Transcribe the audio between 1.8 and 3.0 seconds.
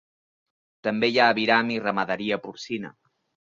ramaderia porcina.